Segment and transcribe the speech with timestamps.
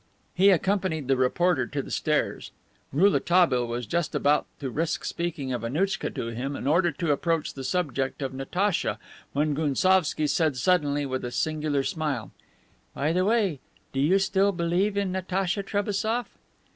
[0.33, 2.49] He accompanied the reporter to the stairs.
[2.91, 7.53] Rouletabille was just about to risk speaking of Annouchka to him, in order to approach
[7.53, 8.97] the subject of Natacha,
[9.33, 12.31] when Gounsovski said suddenly, with a singular smile:
[12.95, 13.59] "By the way,
[13.93, 16.35] do you still believe in Natacha Trebassof?"